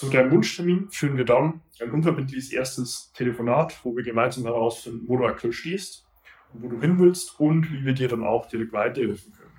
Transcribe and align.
Zu 0.00 0.08
deinem 0.08 0.30
Wunschtermin 0.30 0.88
führen 0.90 1.16
wir 1.16 1.24
dann 1.24 1.60
ein 1.80 1.90
unverbindliches 1.90 2.52
erstes 2.52 3.12
Telefonat, 3.12 3.78
wo 3.84 3.94
wir 3.94 4.02
gemeinsam 4.02 4.44
herausfinden, 4.44 5.04
wo 5.06 5.16
du 5.16 5.26
aktuell 5.26 5.52
stehst 5.52 6.06
wo 6.52 6.68
du 6.68 6.80
hin 6.80 6.98
willst 6.98 7.38
und 7.38 7.70
wie 7.72 7.84
wir 7.84 7.92
dir 7.92 8.08
dann 8.08 8.24
auch 8.24 8.46
direkt 8.46 8.72
weiterhelfen 8.72 9.32
können. 9.32 9.50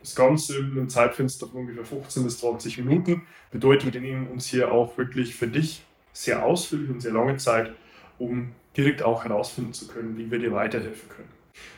Das 0.00 0.14
Ganze 0.14 0.58
in 0.58 0.72
einem 0.72 0.88
Zeitfenster 0.88 1.48
von 1.48 1.60
ungefähr 1.60 1.84
15 1.84 2.24
bis 2.24 2.38
20 2.38 2.78
Minuten 2.78 3.22
bedeutet, 3.50 3.94
wir 3.94 4.00
nehmen 4.00 4.28
uns 4.28 4.46
hier 4.46 4.70
auch 4.70 4.96
wirklich 4.96 5.34
für 5.34 5.48
dich 5.48 5.82
sehr 6.12 6.44
ausführlich 6.44 6.90
und 6.90 7.00
sehr 7.00 7.12
lange 7.12 7.36
Zeit, 7.36 7.72
um 8.18 8.52
direkt 8.76 9.02
auch 9.02 9.24
herausfinden 9.24 9.72
zu 9.72 9.88
können, 9.88 10.16
wie 10.16 10.30
wir 10.30 10.38
dir 10.38 10.52
weiterhelfen 10.52 11.08
können. 11.08 11.28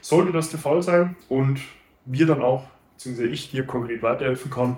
Sollte 0.00 0.32
das 0.32 0.50
der 0.50 0.58
Fall 0.58 0.82
sein 0.82 1.16
und 1.28 1.60
wir 2.04 2.26
dann 2.26 2.42
auch, 2.42 2.64
beziehungsweise 2.94 3.28
ich 3.28 3.50
dir 3.50 3.64
konkret 3.64 4.02
weiterhelfen 4.02 4.50
kann, 4.50 4.76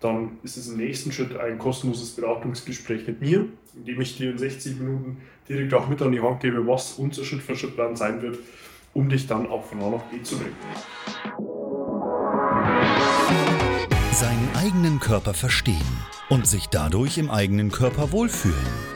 dann 0.00 0.38
ist 0.42 0.56
es 0.56 0.68
im 0.68 0.76
nächsten 0.76 1.12
Schritt 1.12 1.36
ein 1.36 1.58
kostenloses 1.58 2.10
Beratungsgespräch 2.10 3.06
mit 3.06 3.20
mir, 3.20 3.46
in 3.74 3.84
dem 3.84 4.00
ich 4.00 4.16
dir 4.16 4.30
in 4.30 4.38
60 4.38 4.78
Minuten 4.78 5.18
direkt 5.48 5.72
auch 5.74 5.88
mit 5.88 6.02
an 6.02 6.12
die 6.12 6.20
Hand 6.20 6.40
gebe, 6.40 6.66
was 6.66 6.94
unser 6.94 7.24
Schritt-für-Schritt-Plan 7.24 7.96
sein 7.96 8.20
wird, 8.22 8.38
um 8.94 9.08
dich 9.08 9.26
dann 9.26 9.46
auch 9.48 9.64
von 9.64 9.80
A 9.82 9.90
nach 9.90 10.02
B 10.04 10.22
zu 10.22 10.36
bringen. 10.36 10.56
Seinen 14.12 14.48
eigenen 14.56 14.98
Körper 15.00 15.34
verstehen 15.34 15.76
und 16.30 16.46
sich 16.46 16.66
dadurch 16.66 17.18
im 17.18 17.30
eigenen 17.30 17.70
Körper 17.70 18.12
wohlfühlen. 18.12 18.95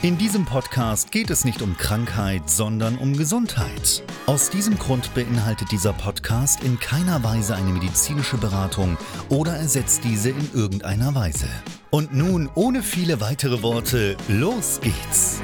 In 0.00 0.16
diesem 0.16 0.44
Podcast 0.44 1.10
geht 1.10 1.28
es 1.28 1.44
nicht 1.44 1.60
um 1.60 1.76
Krankheit, 1.76 2.48
sondern 2.48 2.98
um 2.98 3.16
Gesundheit. 3.16 4.04
Aus 4.26 4.48
diesem 4.48 4.78
Grund 4.78 5.12
beinhaltet 5.12 5.72
dieser 5.72 5.92
Podcast 5.92 6.62
in 6.62 6.78
keiner 6.78 7.24
Weise 7.24 7.56
eine 7.56 7.72
medizinische 7.72 8.36
Beratung 8.36 8.96
oder 9.28 9.54
ersetzt 9.54 10.04
diese 10.04 10.30
in 10.30 10.50
irgendeiner 10.54 11.16
Weise. 11.16 11.48
Und 11.90 12.14
nun, 12.14 12.48
ohne 12.54 12.84
viele 12.84 13.20
weitere 13.20 13.60
Worte, 13.60 14.16
los 14.28 14.78
geht's! 14.80 15.42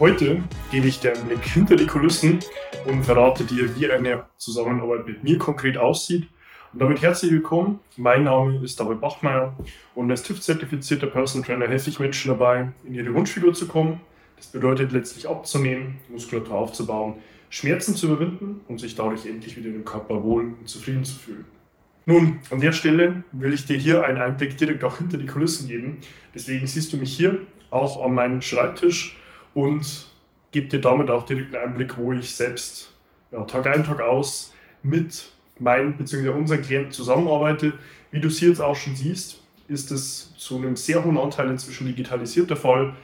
Heute 0.00 0.42
gebe 0.70 0.88
ich 0.88 1.00
dir 1.00 1.12
einen 1.12 1.28
Blick 1.28 1.44
hinter 1.44 1.76
die 1.76 1.86
Kulissen 1.86 2.38
und 2.86 3.04
verrate 3.04 3.44
dir, 3.44 3.76
wie 3.76 3.90
eine 3.90 4.24
Zusammenarbeit 4.38 5.06
mit 5.06 5.22
mir 5.22 5.36
konkret 5.36 5.76
aussieht 5.76 6.26
und 6.74 6.80
damit 6.80 7.02
herzlich 7.02 7.30
willkommen. 7.30 7.78
Mein 7.96 8.24
Name 8.24 8.58
ist 8.64 8.80
David 8.80 9.00
Bachmeier 9.00 9.56
und 9.94 10.10
als 10.10 10.24
TÜV-zertifizierter 10.24 11.06
Personal 11.06 11.46
Trainer 11.46 11.68
helfe 11.68 11.88
ich 11.88 12.00
Menschen 12.00 12.30
dabei, 12.30 12.72
in 12.82 12.94
ihre 12.94 13.14
Wunschfigur 13.14 13.54
zu 13.54 13.68
kommen. 13.68 14.00
Das 14.36 14.48
bedeutet 14.48 14.90
letztlich 14.90 15.28
abzunehmen, 15.28 16.00
Muskulatur 16.08 16.56
aufzubauen, 16.56 17.14
Schmerzen 17.48 17.94
zu 17.94 18.08
überwinden 18.08 18.60
und 18.66 18.80
sich 18.80 18.96
dadurch 18.96 19.24
endlich 19.24 19.56
wieder 19.56 19.68
im 19.68 19.84
Körper 19.84 20.24
wohl 20.24 20.46
und 20.58 20.68
zufrieden 20.68 21.04
zu 21.04 21.14
fühlen. 21.14 21.44
Nun, 22.06 22.40
an 22.50 22.60
der 22.60 22.72
Stelle 22.72 23.22
will 23.30 23.52
ich 23.52 23.66
dir 23.66 23.76
hier 23.76 24.04
einen 24.04 24.18
Einblick 24.18 24.58
direkt 24.58 24.82
auch 24.82 24.98
hinter 24.98 25.16
die 25.16 25.26
Kulissen 25.26 25.68
geben. 25.68 25.98
Deswegen 26.34 26.66
siehst 26.66 26.92
du 26.92 26.96
mich 26.96 27.16
hier 27.16 27.38
auch 27.70 28.04
an 28.04 28.14
meinem 28.14 28.42
Schreibtisch 28.42 29.16
und 29.54 30.08
gebe 30.50 30.66
dir 30.66 30.80
damit 30.80 31.08
auch 31.08 31.24
direkt 31.24 31.54
einen 31.54 31.68
Einblick, 31.68 31.96
wo 31.96 32.12
ich 32.12 32.34
selbst 32.34 32.92
ja, 33.30 33.44
Tag 33.44 33.68
ein, 33.68 33.84
Tag 33.84 34.00
aus 34.00 34.52
mit 34.82 35.33
meinen 35.58 35.96
bzw. 35.96 36.28
unseren 36.30 36.62
Klienten 36.62 36.92
zusammenarbeite. 36.92 37.72
Wie 38.10 38.20
du 38.20 38.28
es 38.28 38.40
jetzt 38.40 38.60
auch 38.60 38.76
schon 38.76 38.96
siehst, 38.96 39.40
ist 39.68 39.90
es 39.90 40.34
zu 40.36 40.58
einem 40.58 40.76
sehr 40.76 41.04
hohen 41.04 41.18
Anteil 41.18 41.50
inzwischen 41.50 41.86
digitalisiert 41.86 42.50
der 42.50 42.56
Fall. 42.56 42.94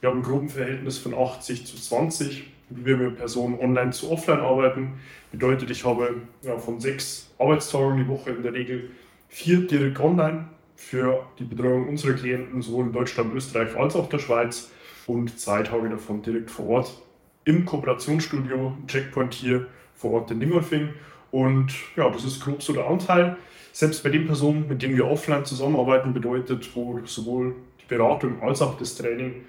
Wir 0.00 0.10
haben 0.10 0.20
ein 0.20 0.22
groben 0.22 0.48
Verhältnis 0.48 0.98
von 0.98 1.14
80 1.14 1.66
zu 1.66 1.76
20, 1.76 2.44
wie 2.70 2.84
wir 2.84 2.96
mit 2.96 3.16
Personen 3.16 3.58
online 3.58 3.90
zu 3.90 4.10
offline 4.10 4.40
arbeiten. 4.40 5.00
Bedeutet, 5.32 5.70
ich 5.70 5.84
habe 5.84 6.22
ja, 6.42 6.56
von 6.58 6.80
sechs 6.80 7.30
Arbeitstagen 7.38 7.98
die 7.98 8.08
Woche 8.08 8.30
in 8.30 8.42
der 8.42 8.52
Regel 8.52 8.90
vier 9.28 9.66
direkt 9.66 10.00
online 10.00 10.46
für 10.76 11.26
die 11.38 11.44
Betreuung 11.44 11.88
unserer 11.88 12.14
Klienten, 12.14 12.62
sowohl 12.62 12.86
in 12.86 12.92
Deutschland, 12.92 13.34
Österreich 13.34 13.76
als 13.76 13.94
auch 13.94 14.08
der 14.08 14.18
Schweiz 14.18 14.70
und 15.06 15.38
zwei 15.38 15.62
Tage 15.62 15.88
davon 15.88 16.22
direkt 16.22 16.50
vor 16.50 16.66
Ort 16.68 17.02
im 17.44 17.64
Kooperationsstudio 17.64 18.76
Checkpoint 18.86 19.34
hier 19.34 19.66
vor 19.94 20.12
Ort 20.12 20.30
in 20.30 20.40
Dingolfing 20.40 20.90
und 21.30 21.72
ja, 21.96 22.08
das 22.10 22.24
ist 22.24 22.40
grob 22.40 22.62
so 22.62 22.72
der 22.72 22.86
Anteil. 22.86 23.36
Selbst 23.72 24.02
bei 24.02 24.10
den 24.10 24.26
Personen, 24.26 24.66
mit 24.68 24.82
denen 24.82 24.96
wir 24.96 25.06
offline 25.06 25.44
zusammenarbeiten, 25.44 26.12
bedeutet, 26.12 26.68
wo 26.74 27.00
sowohl 27.04 27.54
die 27.80 27.86
Beratung 27.86 28.42
als 28.42 28.62
auch 28.62 28.76
das 28.76 28.96
Training 28.96 29.44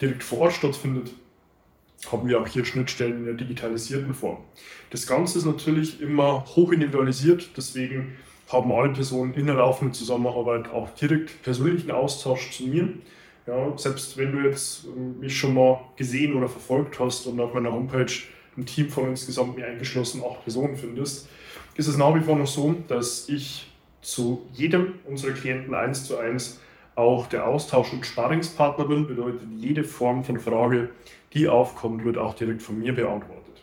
direkt 0.00 0.22
vor 0.22 0.40
Ort 0.40 0.54
stattfindet, 0.54 1.12
haben 2.10 2.28
wir 2.28 2.40
auch 2.40 2.46
hier 2.46 2.64
Schnittstellen 2.64 3.18
in 3.18 3.24
der 3.24 3.34
digitalisierten 3.34 4.14
Form. 4.14 4.38
Das 4.90 5.06
Ganze 5.06 5.38
ist 5.38 5.44
natürlich 5.44 6.00
immer 6.00 6.44
hoch 6.54 6.72
individualisiert, 6.72 7.50
deswegen 7.56 8.16
haben 8.48 8.70
alle 8.72 8.92
Personen 8.92 9.34
in 9.34 9.46
der 9.46 9.56
laufenden 9.56 9.92
Zusammenarbeit 9.92 10.70
auch 10.70 10.90
direkt 10.90 11.42
persönlichen 11.42 11.90
Austausch 11.90 12.52
zu 12.52 12.64
mir. 12.64 12.88
Ja, 13.46 13.76
selbst 13.76 14.16
wenn 14.16 14.32
du 14.32 14.40
jetzt 14.40 14.86
mich 15.20 15.36
schon 15.36 15.54
mal 15.54 15.80
gesehen 15.96 16.34
oder 16.34 16.48
verfolgt 16.48 16.98
hast 16.98 17.26
und 17.26 17.40
auf 17.40 17.54
meiner 17.54 17.72
Homepage 17.72 18.12
ein 18.56 18.66
Team 18.66 18.88
von 18.88 19.10
insgesamt 19.10 19.56
mir 19.56 19.66
eingeschlossen 19.66 20.22
acht 20.22 20.42
Personen 20.42 20.76
findest, 20.76 21.28
ist 21.76 21.88
es 21.88 21.96
nach 21.96 22.14
wie 22.14 22.20
vor 22.20 22.36
noch 22.36 22.46
so, 22.46 22.74
dass 22.88 23.28
ich 23.28 23.70
zu 24.00 24.46
jedem 24.52 24.94
unserer 25.04 25.32
Klienten 25.32 25.74
eins 25.74 26.04
zu 26.04 26.16
eins 26.16 26.60
auch 26.94 27.26
der 27.26 27.46
Austausch- 27.46 27.92
und 27.92 28.06
Sparingspartner 28.06 28.86
bin. 28.86 29.06
Bedeutet, 29.06 29.42
jede 29.58 29.84
Form 29.84 30.24
von 30.24 30.40
Frage, 30.40 30.90
die 31.34 31.48
aufkommt, 31.48 32.04
wird 32.04 32.16
auch 32.16 32.34
direkt 32.34 32.62
von 32.62 32.78
mir 32.78 32.94
beantwortet. 32.94 33.62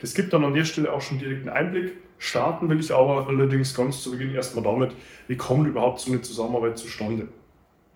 Das 0.00 0.14
gibt 0.14 0.32
dann 0.32 0.44
an 0.44 0.54
der 0.54 0.64
Stelle 0.64 0.92
auch 0.92 1.00
schon 1.00 1.18
direkt 1.18 1.48
einen 1.48 1.56
Einblick. 1.56 1.94
Starten 2.18 2.68
will 2.68 2.80
ich 2.80 2.92
aber 2.92 3.26
allerdings 3.26 3.74
ganz 3.74 4.02
zu 4.02 4.10
Beginn 4.10 4.34
erstmal 4.34 4.64
damit, 4.64 4.92
wie 5.28 5.36
kommt 5.36 5.66
überhaupt 5.66 6.00
so 6.00 6.10
eine 6.10 6.20
Zusammenarbeit 6.20 6.78
zustande. 6.78 7.28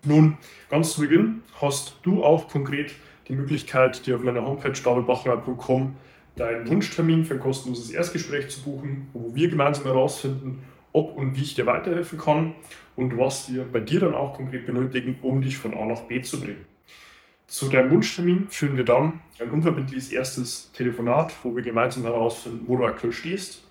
Nun, 0.03 0.37
ganz 0.69 0.93
zu 0.93 1.01
Beginn 1.01 1.43
hast 1.61 1.97
du 2.03 2.23
auch 2.23 2.47
konkret 2.47 2.93
die 3.27 3.33
Möglichkeit, 3.33 4.05
dir 4.05 4.15
auf 4.15 4.23
meiner 4.23 4.45
Homepage 4.45 4.71
davidbachner.com 4.71 5.95
deinen 6.35 6.67
Wunschtermin 6.67 7.25
für 7.25 7.35
ein 7.35 7.39
kostenloses 7.39 7.91
Erstgespräch 7.91 8.49
zu 8.49 8.61
buchen, 8.61 9.07
wo 9.13 9.35
wir 9.35 9.49
gemeinsam 9.49 9.85
herausfinden, 9.85 10.63
ob 10.93 11.15
und 11.17 11.35
wie 11.35 11.43
ich 11.43 11.55
dir 11.55 11.65
weiterhelfen 11.65 12.17
kann 12.19 12.55
und 12.95 13.17
was 13.17 13.51
wir 13.51 13.63
bei 13.63 13.79
dir 13.79 14.01
dann 14.01 14.13
auch 14.13 14.35
konkret 14.35 14.65
benötigen, 14.65 15.17
um 15.21 15.41
dich 15.41 15.57
von 15.57 15.73
A 15.73 15.85
nach 15.85 16.01
B 16.01 16.21
zu 16.21 16.39
bringen. 16.39 16.65
Zu 17.47 17.67
deinem 17.67 17.91
Wunschtermin 17.91 18.47
führen 18.49 18.77
wir 18.77 18.85
dann 18.85 19.19
ein 19.39 19.49
unverbindliches 19.49 20.11
erstes 20.11 20.71
Telefonat, 20.71 21.33
wo 21.43 21.55
wir 21.55 21.63
gemeinsam 21.63 22.03
herausfinden, 22.03 22.63
wo 22.65 22.77
du 22.77 22.85
aktuell 22.85 23.11
stehst, 23.11 23.63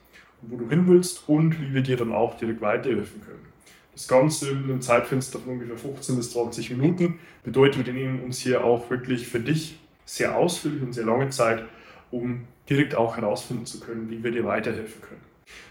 wo 0.43 0.56
du 0.56 0.69
hin 0.69 0.87
willst 0.87 1.29
und 1.29 1.58
wie 1.61 1.73
wir 1.73 1.82
dir 1.82 1.96
dann 1.96 2.12
auch 2.12 2.37
direkt 2.37 2.61
weiterhelfen 2.61 3.23
können. 3.23 3.46
Das 3.93 4.06
Ganze 4.06 4.50
in 4.50 4.64
einem 4.64 4.81
Zeitfenster 4.81 5.38
von 5.38 5.55
ungefähr 5.55 5.76
15 5.76 6.17
bis 6.17 6.32
20 6.32 6.70
Minuten 6.70 7.19
bedeutet, 7.43 7.87
wir 7.87 7.93
nehmen 7.93 8.23
uns 8.23 8.38
hier 8.38 8.64
auch 8.64 8.88
wirklich 8.90 9.26
für 9.26 9.40
dich 9.40 9.79
sehr 10.05 10.37
ausführlich 10.37 10.82
und 10.82 10.93
sehr 10.93 11.06
lange 11.06 11.31
Zeit, 11.31 11.64
um 12.10 12.46
direkt 12.68 12.94
auch 12.94 13.16
herausfinden 13.16 13.66
zu 13.66 13.80
können, 13.80 14.10
wie 14.10 14.22
wir 14.22 14.30
dir 14.30 14.44
weiterhelfen 14.44 15.02
können. 15.02 15.20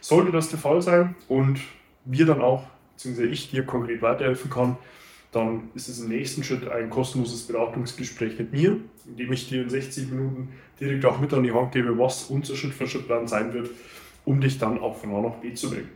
Sollte 0.01 0.31
das 0.31 0.50
der 0.50 0.59
Fall 0.59 0.81
sein 0.81 1.15
und 1.27 1.59
wir 2.06 2.25
dann 2.25 2.41
auch, 2.41 2.63
beziehungsweise 2.94 3.27
ich 3.27 3.50
dir 3.50 3.65
konkret 3.65 4.01
weiterhelfen 4.01 4.50
kann, 4.50 4.77
dann 5.31 5.69
ist 5.75 5.88
es 5.88 6.00
im 6.00 6.09
nächsten 6.09 6.44
Schritt 6.44 6.68
ein 6.68 6.89
kostenloses 6.89 7.45
Beratungsgespräch 7.47 8.39
mit 8.39 8.51
mir, 8.51 8.77
in 9.06 9.18
dem 9.18 9.31
ich 9.31 9.47
dir 9.47 9.62
in 9.62 9.69
60 9.69 10.09
Minuten 10.09 10.50
direkt 10.80 11.06
auch 11.06 11.19
mit 11.19 11.33
an 11.33 11.44
die 11.44 11.51
Hand 11.51 11.71
gebe, 11.71 11.97
was 11.97 12.25
unser 12.25 12.56
Schritt-für-Schritt-Plan 12.56 13.27
sein 13.27 13.53
wird, 13.53 13.69
um 14.25 14.41
dich 14.41 14.57
dann 14.57 14.80
auch 14.80 14.97
von 14.97 15.13
A 15.13 15.21
nach 15.21 15.36
B 15.36 15.53
zu 15.53 15.69
bringen. 15.69 15.89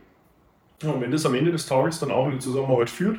Und 0.82 1.00
wenn 1.00 1.10
das 1.10 1.26
am 1.26 1.34
Ende 1.34 1.50
des 1.50 1.66
Tages 1.66 1.98
dann 1.98 2.10
auch 2.10 2.26
in 2.26 2.32
die 2.32 2.38
Zusammenarbeit 2.38 2.90
führt, 2.90 3.18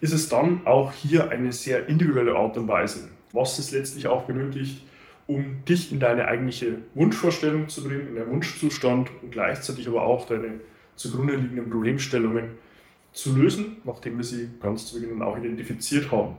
ist 0.00 0.12
es 0.12 0.28
dann 0.28 0.66
auch 0.66 0.92
hier 0.92 1.30
eine 1.30 1.52
sehr 1.52 1.88
individuelle 1.88 2.36
Art 2.36 2.56
und 2.58 2.68
Weise, 2.68 3.08
was 3.32 3.58
es 3.58 3.70
letztlich 3.70 4.06
auch 4.08 4.24
benötigt, 4.24 4.82
um 5.26 5.64
dich 5.68 5.92
in 5.92 6.00
deine 6.00 6.28
eigentliche 6.28 6.78
Wunschvorstellung 6.94 7.68
zu 7.68 7.84
bringen, 7.84 8.08
in 8.08 8.14
deinen 8.16 8.30
Wunschzustand 8.30 9.10
und 9.22 9.32
gleichzeitig 9.32 9.88
aber 9.88 10.02
auch 10.02 10.26
deine 10.26 10.60
zugrunde 10.94 11.36
liegenden 11.36 11.68
Problemstellungen 11.68 12.50
zu 13.12 13.36
lösen, 13.36 13.78
nachdem 13.84 14.18
wir 14.18 14.24
sie 14.24 14.48
ganz 14.60 14.86
zu 14.86 15.00
Beginn 15.00 15.22
auch 15.22 15.36
identifiziert 15.36 16.12
haben. 16.12 16.36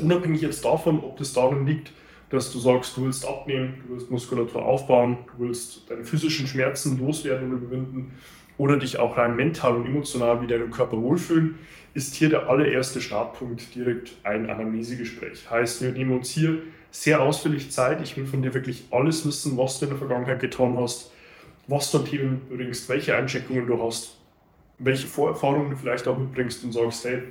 Unabhängig 0.00 0.40
jetzt 0.40 0.64
davon, 0.64 1.00
ob 1.00 1.16
das 1.18 1.32
daran 1.32 1.66
liegt, 1.66 1.92
dass 2.30 2.52
du 2.52 2.60
sagst, 2.60 2.96
du 2.96 3.04
willst 3.04 3.26
abnehmen, 3.26 3.82
du 3.86 3.94
willst 3.94 4.10
Muskulatur 4.10 4.64
aufbauen, 4.64 5.18
du 5.36 5.44
willst 5.44 5.90
deine 5.90 6.04
physischen 6.04 6.46
Schmerzen 6.46 6.98
loswerden 6.98 7.50
und 7.50 7.58
überwinden 7.58 8.12
oder 8.56 8.76
dich 8.76 8.98
auch 8.98 9.16
rein 9.16 9.36
mental 9.36 9.74
und 9.74 9.86
emotional 9.86 10.40
wieder 10.40 10.56
im 10.56 10.70
Körper 10.70 11.00
wohlfühlen, 11.02 11.58
ist 11.92 12.14
hier 12.14 12.28
der 12.28 12.48
allererste 12.48 13.00
Startpunkt 13.00 13.74
direkt 13.74 14.12
ein 14.22 14.48
Anamnesegespräch. 14.48 15.50
Heißt, 15.50 15.82
wir 15.82 15.90
nehmen 15.90 16.12
uns 16.12 16.30
hier 16.30 16.62
sehr 16.90 17.22
ausführlich 17.22 17.70
Zeit. 17.70 18.00
Ich 18.02 18.16
will 18.16 18.26
von 18.26 18.42
dir 18.42 18.54
wirklich 18.54 18.84
alles 18.90 19.26
wissen, 19.26 19.56
was 19.56 19.78
du 19.78 19.86
in 19.86 19.90
der 19.90 19.98
Vergangenheit 19.98 20.40
getan 20.40 20.76
hast, 20.78 21.12
was 21.66 21.90
du 21.90 21.98
an 21.98 22.04
Themen 22.04 22.40
bringst, 22.48 22.88
welche 22.88 23.16
Eincheckungen 23.16 23.66
du 23.66 23.82
hast, 23.82 24.16
welche 24.78 25.06
Vorerfahrungen 25.06 25.70
du 25.70 25.76
vielleicht 25.76 26.08
auch 26.08 26.18
mitbringst 26.18 26.64
und 26.64 26.72
sagst, 26.72 27.04
hey, 27.04 27.22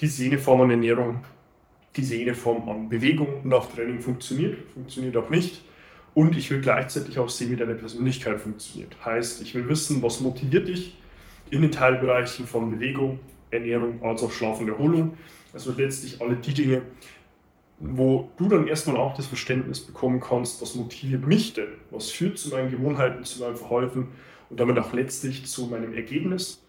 diese 0.00 0.24
jene 0.24 0.38
Form 0.38 0.60
an 0.60 0.70
Ernährung, 0.70 1.24
diese 1.96 2.16
jene 2.16 2.34
Form 2.34 2.68
an 2.68 2.88
Bewegung 2.88 3.42
und 3.42 3.52
auch 3.52 3.70
Training 3.72 4.00
funktioniert, 4.00 4.58
funktioniert 4.72 5.16
auch 5.16 5.30
nicht. 5.30 5.62
Und 6.14 6.36
ich 6.36 6.50
will 6.50 6.60
gleichzeitig 6.60 7.18
auch 7.18 7.28
sehen, 7.28 7.50
wie 7.50 7.56
deine 7.56 7.74
Persönlichkeit 7.74 8.40
funktioniert. 8.40 8.96
Heißt, 9.04 9.42
ich 9.42 9.54
will 9.54 9.68
wissen, 9.68 10.02
was 10.02 10.20
motiviert 10.20 10.68
dich 10.68 10.96
in 11.50 11.62
den 11.62 11.70
Teilbereichen 11.70 12.46
von 12.46 12.70
Bewegung, 12.70 13.20
Ernährung 13.50 14.02
als 14.02 14.22
auch 14.22 14.30
Schlaf 14.30 14.60
und 14.60 14.68
Erholung. 14.68 15.16
Also 15.52 15.72
letztlich 15.72 16.20
alle 16.20 16.36
die 16.36 16.54
Dinge, 16.54 16.82
wo 17.80 18.30
du 18.36 18.48
dann 18.48 18.66
erstmal 18.66 18.96
auch 18.96 19.14
das 19.14 19.26
Verständnis 19.26 19.80
bekommen 19.80 20.20
kannst, 20.20 20.60
was 20.60 20.74
motiviert 20.74 21.26
mich 21.26 21.54
denn? 21.54 21.68
Was 21.90 22.10
führt 22.10 22.38
zu 22.38 22.50
meinen 22.50 22.70
Gewohnheiten, 22.70 23.24
zu 23.24 23.40
meinem 23.40 23.56
Verhalten 23.56 24.08
und 24.50 24.58
damit 24.58 24.78
auch 24.78 24.92
letztlich 24.92 25.46
zu 25.46 25.66
meinem 25.66 25.94
Ergebnis? 25.94 26.66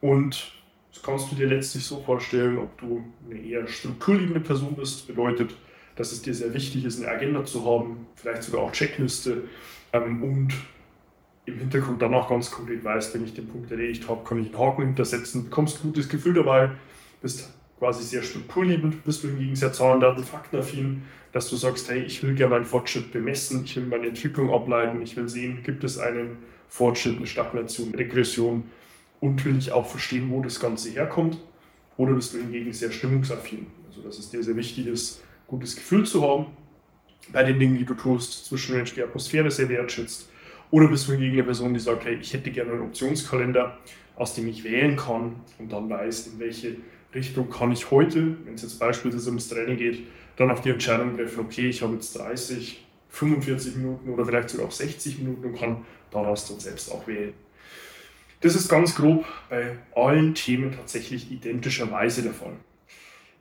Und 0.00 0.52
das 0.92 1.02
kannst 1.02 1.30
du 1.30 1.36
dir 1.36 1.46
letztlich 1.46 1.84
so 1.84 2.00
vorstellen, 2.00 2.58
ob 2.58 2.78
du 2.78 3.04
eine 3.28 3.40
eher 3.40 3.66
strukturliebende 3.66 4.40
Person 4.40 4.74
bist, 4.74 5.06
bedeutet, 5.06 5.54
dass 5.96 6.12
es 6.12 6.22
dir 6.22 6.34
sehr 6.34 6.52
wichtig 6.52 6.84
ist, 6.84 7.02
eine 7.02 7.10
Agenda 7.10 7.44
zu 7.44 7.64
haben, 7.64 8.06
vielleicht 8.16 8.42
sogar 8.42 8.62
auch 8.62 8.72
Checkliste 8.72 9.44
ähm, 9.92 10.22
und 10.22 10.54
im 11.46 11.58
Hintergrund 11.58 12.02
dann 12.02 12.14
auch 12.14 12.28
ganz 12.28 12.50
konkret 12.50 12.84
weißt, 12.84 13.14
wenn 13.14 13.24
ich 13.24 13.34
den 13.34 13.48
Punkt 13.48 13.70
erledigt 13.70 14.08
habe, 14.08 14.24
kann 14.24 14.40
ich 14.40 14.48
einen 14.48 14.58
Haken 14.58 14.82
hintersetzen, 14.82 15.44
bekommst 15.44 15.78
ein 15.78 15.88
gutes 15.88 16.08
Gefühl 16.08 16.34
dabei, 16.34 16.70
bist 17.22 17.52
quasi 17.80 18.04
sehr 18.04 18.22
strukturliebend, 18.22 19.04
bist 19.04 19.24
du 19.24 19.28
hingegen 19.28 19.56
sehr 19.56 19.72
Zahlen, 19.72 20.00
Daten, 20.00 20.22
Faktenaffin, 20.22 21.02
dass 21.32 21.48
du 21.48 21.56
sagst, 21.56 21.88
hey, 21.88 22.02
ich 22.02 22.22
will 22.22 22.34
gerne 22.34 22.54
meinen 22.54 22.66
Fortschritt 22.66 23.10
bemessen, 23.10 23.64
ich 23.64 23.74
will 23.74 23.86
meine 23.86 24.08
Entwicklung 24.08 24.52
ableiten, 24.52 25.00
ich 25.00 25.16
will 25.16 25.28
sehen, 25.28 25.62
gibt 25.64 25.82
es 25.82 25.98
einen 25.98 26.36
Fortschritt, 26.68 27.16
eine 27.16 27.26
Stagnation, 27.26 27.94
Regression 27.94 28.64
und 29.20 29.42
will 29.46 29.56
ich 29.56 29.72
auch 29.72 29.86
verstehen, 29.86 30.30
wo 30.30 30.42
das 30.42 30.60
Ganze 30.60 30.90
herkommt. 30.90 31.38
Oder 31.96 32.12
bist 32.12 32.34
du 32.34 32.38
hingegen 32.38 32.72
sehr 32.74 32.92
stimmungsaffin, 32.92 33.66
also 33.88 34.02
dass 34.02 34.18
es 34.18 34.28
dir 34.28 34.42
sehr 34.42 34.56
wichtig 34.56 34.86
ist, 34.86 35.22
gutes 35.46 35.74
Gefühl 35.74 36.04
zu 36.04 36.22
haben 36.22 36.46
bei 37.32 37.44
den 37.44 37.58
Dingen, 37.58 37.78
die 37.78 37.86
du 37.86 37.94
tust, 37.94 38.44
zwischenmenschliche 38.44 39.04
Atmosphäre 39.04 39.50
sehr 39.50 39.70
wertschätzt. 39.70 40.28
Oder 40.70 40.88
bist 40.88 41.08
du 41.08 41.12
hingegen 41.12 41.34
eine 41.34 41.44
Person, 41.44 41.72
die 41.72 41.80
sagt, 41.80 42.04
hey, 42.04 42.18
ich 42.20 42.32
hätte 42.34 42.50
gerne 42.50 42.72
einen 42.72 42.82
Optionskalender, 42.82 43.78
aus 44.16 44.34
dem 44.34 44.48
ich 44.48 44.64
wählen 44.64 44.96
kann 44.96 45.36
und 45.58 45.72
dann 45.72 45.88
weiß, 45.88 46.28
in 46.28 46.38
welche 46.38 46.76
Richtung 47.14 47.50
kann 47.50 47.72
ich 47.72 47.90
heute, 47.90 48.36
wenn 48.44 48.54
es 48.54 48.62
jetzt 48.62 48.78
beispielsweise 48.78 49.28
ums 49.28 49.48
Training 49.48 49.76
geht, 49.76 50.06
dann 50.36 50.50
auf 50.50 50.60
die 50.60 50.70
Entscheidung 50.70 51.16
treffen, 51.16 51.40
okay, 51.40 51.68
ich 51.68 51.82
habe 51.82 51.94
jetzt 51.94 52.16
30, 52.16 52.86
45 53.08 53.76
Minuten 53.76 54.10
oder 54.10 54.24
vielleicht 54.24 54.50
sogar 54.50 54.66
auch 54.66 54.72
60 54.72 55.18
Minuten 55.18 55.44
und 55.44 55.58
kann 55.58 55.84
daraus 56.10 56.46
dann 56.48 56.60
selbst 56.60 56.90
auch 56.90 57.06
wählen. 57.06 57.34
Das 58.40 58.54
ist 58.54 58.68
ganz 58.68 58.94
grob 58.94 59.24
bei 59.50 59.76
allen 59.94 60.34
Themen 60.34 60.72
tatsächlich 60.72 61.30
identischerweise 61.30 62.22
der 62.22 62.32
Fall. 62.32 62.56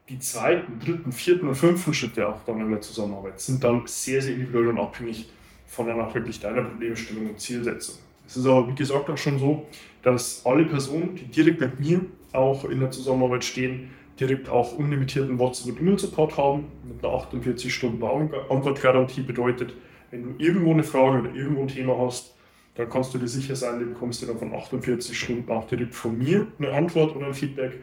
Die 0.10 0.19
zweiten, 0.19 0.80
dritten, 0.80 1.12
vierten 1.12 1.48
und 1.48 1.56
fünften 1.56 1.94
Schritte 1.94 2.27
auch 2.27 2.44
dann 2.45 2.60
in 2.60 2.71
der 2.71 2.81
Zusammenarbeit 2.81 3.39
sind 3.39 3.63
dann 3.63 3.83
sehr, 3.86 4.21
sehr 4.21 4.33
individuell 4.33 4.69
und 4.69 4.80
abhängig 4.80 5.30
von 5.68 5.86
dann 5.86 6.13
wirklich 6.13 6.39
deiner 6.39 6.63
Problemstellung 6.63 7.30
und 7.30 7.39
Zielsetzung. 7.39 7.95
Es 8.27 8.36
ist 8.36 8.45
aber, 8.45 8.68
wie 8.68 8.75
gesagt, 8.75 9.10
auch 9.10 9.18
schon 9.18 9.39
so, 9.39 9.68
dass 10.01 10.45
alle 10.45 10.66
Personen, 10.66 11.16
die 11.16 11.25
direkt 11.25 11.62
mit 11.62 11.80
mir 11.80 12.01
auch 12.34 12.66
in 12.66 12.80
der 12.80 12.92
Zusammenarbeit 12.92 13.44
stehen, 13.44 13.92
direkt 14.20 14.50
auch 14.50 14.78
unlimitierten 14.78 15.40
WhatsApp- 15.40 15.72
und 15.72 15.80
E-Mail-Support 15.80 16.38
haben, 16.38 16.66
mit 16.84 17.04
einer 17.04 17.14
48 17.14 17.74
Stunden 17.74 18.04
Antwortgarantie 18.04 19.22
bedeutet, 19.22 19.74
wenn 20.12 20.24
du 20.24 20.44
irgendwo 20.44 20.72
eine 20.72 20.84
Frage 20.84 21.20
oder 21.20 21.36
irgendwo 21.36 21.62
ein 21.62 21.68
Thema 21.68 21.98
hast, 21.98 22.36
dann 22.76 22.90
kannst 22.90 23.14
du 23.14 23.18
dir 23.18 23.28
sicher 23.28 23.56
sein, 23.56 23.80
du 23.80 23.86
bekommst 23.88 24.28
dann 24.28 24.38
von 24.38 24.54
48 24.54 25.18
Stunden 25.18 25.52
auch 25.52 25.68
direkt 25.68 25.94
von 25.94 26.18
mir 26.18 26.48
eine 26.58 26.72
Antwort 26.72 27.16
oder 27.16 27.28
ein 27.28 27.34
Feedback. 27.34 27.74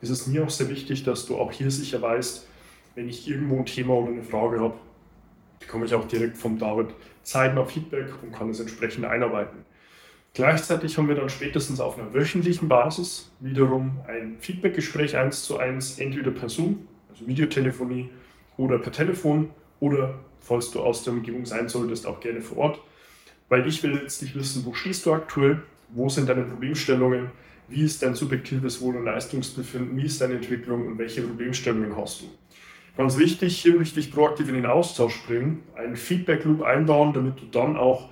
Es 0.00 0.10
ist 0.10 0.26
mir 0.26 0.44
auch 0.44 0.50
sehr 0.50 0.68
wichtig, 0.68 1.04
dass 1.04 1.26
du 1.26 1.36
auch 1.36 1.52
hier 1.52 1.70
sicher 1.70 2.00
weißt, 2.00 2.46
wenn 2.94 3.08
ich 3.08 3.28
irgendwo 3.28 3.58
ein 3.58 3.66
Thema 3.66 3.94
oder 3.94 4.12
eine 4.12 4.22
Frage 4.22 4.60
habe, 4.60 4.74
bekomme 5.60 5.86
ich 5.86 5.94
auch 5.94 6.06
direkt 6.06 6.36
vom 6.36 6.58
David 6.58 6.88
zeitnah 7.22 7.64
Feedback 7.64 8.08
und 8.22 8.32
kann 8.32 8.50
es 8.50 8.60
entsprechend 8.60 9.04
einarbeiten. 9.04 9.58
Gleichzeitig 10.32 10.96
haben 10.96 11.08
wir 11.08 11.16
dann 11.16 11.28
spätestens 11.28 11.80
auf 11.80 11.98
einer 11.98 12.14
wöchentlichen 12.14 12.68
Basis 12.68 13.32
wiederum 13.40 13.98
ein 14.06 14.36
Feedbackgespräch 14.38 15.16
1 15.16 15.42
zu 15.42 15.58
1, 15.58 15.98
entweder 15.98 16.30
per 16.30 16.48
Zoom, 16.48 16.86
also 17.08 17.26
Videotelefonie, 17.26 18.10
oder 18.56 18.78
per 18.78 18.92
Telefon, 18.92 19.50
oder 19.80 20.20
falls 20.40 20.70
du 20.70 20.80
aus 20.80 21.02
der 21.02 21.14
Umgebung 21.14 21.46
sein 21.46 21.68
solltest, 21.68 22.06
auch 22.06 22.20
gerne 22.20 22.40
vor 22.42 22.58
Ort. 22.58 22.80
Weil 23.48 23.66
ich 23.66 23.82
will 23.82 23.92
letztlich 23.92 24.34
wissen, 24.36 24.64
wo 24.64 24.72
stehst 24.72 25.04
du 25.04 25.12
aktuell, 25.12 25.62
wo 25.88 26.08
sind 26.08 26.28
deine 26.28 26.42
Problemstellungen, 26.42 27.30
wie 27.66 27.82
ist 27.82 28.02
dein 28.02 28.14
subjektives 28.14 28.80
Wohl- 28.80 28.96
und 28.96 29.06
Leistungsbefinden, 29.06 29.96
wie 29.96 30.04
ist 30.04 30.20
deine 30.20 30.34
Entwicklung 30.34 30.86
und 30.86 30.98
welche 30.98 31.22
Problemstellungen 31.22 31.96
hast 31.96 32.22
du. 32.22 32.26
Ganz 32.96 33.18
wichtig, 33.18 33.56
hier 33.56 33.80
richtig 33.80 34.12
proaktiv 34.12 34.48
in 34.48 34.54
den 34.54 34.66
Austausch 34.66 35.24
bringen, 35.26 35.62
einen 35.74 35.96
Feedback-Loop 35.96 36.62
einbauen, 36.62 37.12
damit 37.12 37.40
du 37.40 37.46
dann 37.50 37.76
auch 37.76 38.10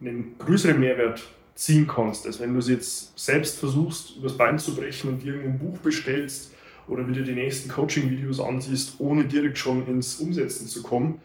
einen 0.00 0.34
größeren 0.38 0.78
Mehrwert 0.80 1.22
ziehen 1.54 1.86
kannst. 1.86 2.26
Also 2.26 2.40
wenn 2.40 2.52
du 2.52 2.58
es 2.58 2.68
jetzt 2.68 3.18
selbst 3.18 3.58
versuchst, 3.58 4.16
übers 4.16 4.36
Bein 4.36 4.58
zu 4.58 4.74
brechen 4.74 5.10
und 5.10 5.22
dir 5.22 5.34
ein 5.34 5.58
Buch 5.58 5.78
bestellst 5.78 6.52
oder 6.88 7.06
wieder 7.06 7.22
die 7.22 7.32
nächsten 7.32 7.68
Coaching-Videos 7.68 8.40
ansiehst, 8.40 8.94
ohne 8.98 9.24
direkt 9.24 9.58
schon 9.58 9.86
ins 9.86 10.16
Umsetzen 10.16 10.66
zu 10.66 10.82
kommen. 10.82 11.20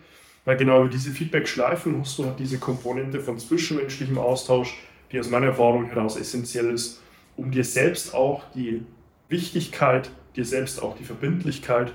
Weil 0.46 0.58
genau 0.58 0.82
über 0.82 0.90
diese 0.90 1.12
Feedback-Schleifen 1.12 2.00
hast 2.00 2.18
du 2.18 2.26
halt 2.26 2.40
diese 2.40 2.58
Komponente 2.58 3.20
von 3.20 3.38
zwischenmenschlichem 3.38 4.18
Austausch, 4.18 4.78
die 5.12 5.20
aus 5.20 5.30
meiner 5.30 5.48
Erfahrung 5.48 5.86
heraus 5.88 6.18
essentiell 6.18 6.72
ist, 6.72 7.02
um 7.36 7.52
dir 7.52 7.64
selbst 7.64 8.14
auch 8.14 8.44
die 8.54 8.82
Wichtigkeit, 9.30 10.10
dir 10.36 10.46
selbst 10.46 10.82
auch 10.82 10.98
die 10.98 11.04
Verbindlichkeit 11.04 11.94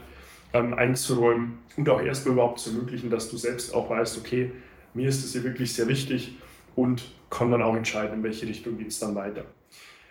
ähm, 0.53 0.75
einzuräumen 0.75 1.59
und 1.77 1.89
auch 1.89 2.03
erstmal 2.03 2.35
überhaupt 2.35 2.61
zu 2.61 2.71
ermöglichen, 2.71 3.11
dass 3.11 3.31
du 3.31 3.37
selbst 3.37 3.75
auch 3.75 3.89
weißt, 3.89 4.19
okay, 4.19 4.53
mir 4.95 5.09
ist 5.09 5.25
es 5.25 5.33
hier 5.33 5.45
wirklich 5.45 5.73
sehr 5.73 5.89
wichtig 5.89 6.35
und 6.75 7.05
kann 7.31 7.51
dann 7.51 7.63
auch 7.63 7.75
entscheiden, 7.75 8.19
in 8.19 8.23
welche 8.23 8.47
Richtung 8.47 8.79
geht 8.79 8.89
es 8.89 8.99
dann 8.99 9.15
weiter. 9.15 9.45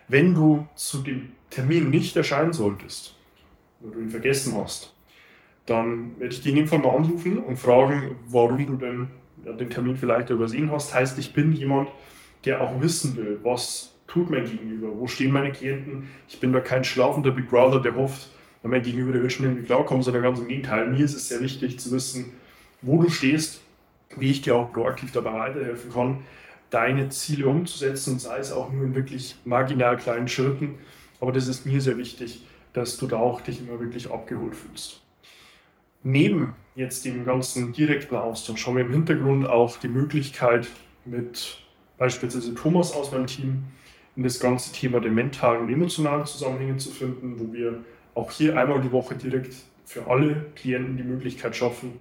Wenn 0.08 0.34
du 0.34 0.68
zu 0.76 1.00
dem 1.00 1.30
Termin 1.50 1.90
nicht 1.90 2.16
erscheinen 2.16 2.54
solltest, 2.54 3.16
oder 3.82 3.94
du 3.94 4.02
ihn 4.02 4.10
vergessen 4.10 4.56
hast, 4.58 4.94
dann 5.66 6.20
werde 6.20 6.34
ich 6.34 6.42
dich 6.42 6.52
in 6.52 6.58
dem 6.58 6.68
Fall 6.68 6.80
mal 6.80 6.96
anrufen 6.96 7.38
und 7.38 7.58
fragen, 7.58 8.16
warum 8.28 8.66
du 8.66 8.76
denn 8.76 9.08
den 9.38 9.70
Termin 9.70 9.96
vielleicht 9.96 10.30
übersehen 10.30 10.72
hast. 10.72 10.94
Heißt, 10.94 11.18
ich 11.20 11.34
bin 11.34 11.54
jemand, 11.54 11.90
der 12.46 12.62
auch 12.62 12.82
wissen 12.82 13.16
will, 13.16 13.40
was 13.44 13.96
tut 14.08 14.30
mein 14.30 14.46
Gegenüber, 14.46 14.90
wo 14.94 15.08
stehen 15.08 15.32
meine 15.32 15.52
Klienten. 15.52 16.10
Ich 16.28 16.40
bin 16.40 16.52
da 16.52 16.60
kein 16.60 16.84
schlafender 16.84 17.32
Big 17.32 17.50
Brother, 17.50 17.80
der 17.80 17.96
hofft, 17.96 18.30
wenn 18.62 18.72
mein 18.72 18.84
Gegenüber 18.84 19.14
der 19.14 19.22
wird 19.22 19.32
schon 19.32 19.46
irgendwie 19.46 19.66
klarkommen, 19.66 20.04
sondern 20.04 20.24
ganz 20.24 20.40
im 20.40 20.48
Gegenteil. 20.48 20.88
Mir 20.88 21.06
ist 21.06 21.16
es 21.16 21.28
sehr 21.30 21.40
wichtig 21.40 21.80
zu 21.80 21.92
wissen, 21.92 22.34
wo 22.82 23.02
du 23.02 23.10
stehst, 23.10 23.62
wie 24.18 24.32
ich 24.32 24.42
dir 24.42 24.56
auch 24.56 24.72
proaktiv 24.72 25.12
dabei 25.12 25.34
weiterhelfen 25.34 25.92
kann, 25.92 26.20
deine 26.72 27.10
Ziele 27.10 27.48
umzusetzen, 27.48 28.18
sei 28.18 28.40
es 28.40 28.52
auch 28.52 28.72
nur 28.72 28.86
in 28.86 28.96
wirklich 28.96 29.36
marginal 29.46 29.98
kleinen 29.98 30.28
Schritten. 30.28 30.80
Aber 31.20 31.32
das 31.32 31.48
ist 31.48 31.66
mir 31.66 31.80
sehr 31.80 31.98
wichtig, 31.98 32.44
dass 32.74 32.98
du 32.98 33.06
da 33.06 33.18
auch 33.18 33.42
dich 33.42 33.62
immer 33.62 33.80
wirklich 33.80 34.10
abgeholt 34.10 34.56
fühlst. 34.56 35.02
Neben 36.04 36.56
jetzt 36.74 37.06
dem 37.06 37.26
ganzen 37.26 37.74
direkten 37.74 38.16
Austausch 38.16 38.66
haben 38.66 38.78
wir 38.78 38.86
im 38.86 38.92
Hintergrund 38.92 39.48
auch 39.48 39.78
die 39.78 39.90
Möglichkeit, 39.90 40.68
mit 41.06 41.60
beispielsweise 41.98 42.56
Thomas 42.56 42.94
aus 42.94 43.12
meinem 43.12 43.28
Team 43.28 43.66
in 44.16 44.24
das 44.24 44.40
ganze 44.40 44.72
Thema 44.72 45.00
der 45.00 45.12
mentalen 45.12 45.62
und 45.62 45.70
emotionalen 45.70 46.26
Zusammenhänge 46.26 46.78
zu 46.78 46.90
finden, 46.90 47.40
wo 47.40 47.54
wir 47.54 47.84
auch 48.16 48.32
hier 48.32 48.58
einmal 48.58 48.82
die 48.82 48.92
Woche 48.92 49.16
direkt 49.16 49.56
für 49.86 50.08
alle 50.08 50.48
Klienten 50.56 50.98
die 50.98 51.04
Möglichkeit 51.04 51.56
schaffen, 51.56 52.00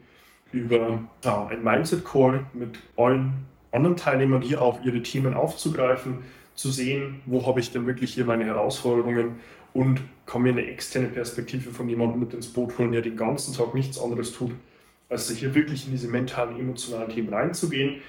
über 0.52 1.00
ja, 1.24 1.46
ein 1.46 1.62
Mindset-Call 1.62 2.46
mit 2.54 2.78
allen 2.96 3.46
anderen 3.72 3.96
Teilnehmern 3.96 4.42
hier 4.42 4.62
auch 4.62 4.82
ihre 4.84 5.02
Themen 5.02 5.34
aufzugreifen, 5.34 6.18
zu 6.54 6.70
sehen, 6.70 7.20
wo 7.26 7.46
habe 7.46 7.60
ich 7.60 7.72
denn 7.72 7.86
wirklich 7.86 8.14
hier 8.14 8.24
meine 8.24 8.44
Herausforderungen 8.44 9.36
und 9.72 10.00
kann 10.26 10.42
mir 10.42 10.50
eine 10.50 10.66
externe 10.66 11.08
Perspektive 11.08 11.70
von 11.70 11.88
jemandem 11.88 12.20
mit 12.20 12.34
ins 12.34 12.48
Boot 12.48 12.76
holen, 12.78 12.92
der 12.92 13.02
den 13.02 13.16
ganzen 13.16 13.54
Tag 13.54 13.74
nichts 13.74 14.00
anderes 14.00 14.32
tut, 14.32 14.52
als 15.08 15.30
hier 15.30 15.54
wirklich 15.54 15.86
in 15.86 15.92
diese 15.92 16.08
mentalen, 16.08 16.58
emotionalen 16.58 17.08
Themen 17.08 17.32
reinzugehen. 17.32 18.02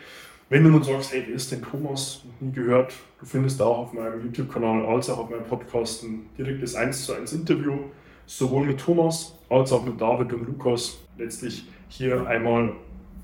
Wenn 0.50 0.66
du 0.66 0.70
nun 0.70 0.84
sagst, 0.84 1.14
hey, 1.14 1.24
wer 1.26 1.36
ist 1.36 1.52
denn 1.52 1.62
Thomas? 1.62 2.24
Nie 2.42 2.52
gehört. 2.52 2.94
Du 3.20 3.26
findest 3.26 3.62
auch 3.62 3.78
auf 3.78 3.94
meinem 3.94 4.22
YouTube-Kanal 4.22 4.86
als 4.86 5.10
auch 5.10 5.20
auf 5.20 5.30
meinem 5.30 5.46
Podcast 5.46 6.04
ein 6.04 6.26
direktes 6.38 6.76
1 6.76 7.06
zu 7.06 7.14
1 7.14 7.32
Interview, 7.32 7.78
sowohl 8.26 8.66
mit 8.66 8.80
Thomas 8.80 9.34
als 9.50 9.72
auch 9.72 9.86
mit 9.86 10.02
David 10.02 10.34
und 10.34 10.46
Lukas. 10.46 10.98
Letztlich 11.18 11.66
hier 11.88 12.28
einmal 12.28 12.74